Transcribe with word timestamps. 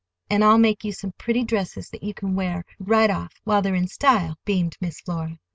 "And 0.31 0.43
I'll 0.43 0.57
make 0.57 0.83
you 0.83 0.93
some 0.93 1.13
pretty 1.19 1.43
dresses 1.43 1.91
that 1.91 2.01
you 2.01 2.15
can 2.15 2.33
wear 2.35 2.65
right 2.79 3.11
off, 3.11 3.33
while 3.43 3.61
they're 3.61 3.75
in 3.75 3.87
style," 3.87 4.35
beamed 4.45 4.75
Miss 4.81 4.99
Flora. 4.99 5.37